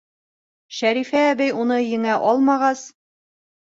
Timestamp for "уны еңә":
1.59-2.19